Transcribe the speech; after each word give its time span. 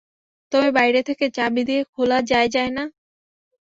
তবে 0.51 0.69
বাইরে 0.77 1.01
থেকে 1.07 1.25
চাবি 1.37 1.61
দিয়ে 1.69 1.81
খোলা 1.93 2.19
যায় 2.23 2.49
যায় 2.55 2.71
না? 2.77 2.83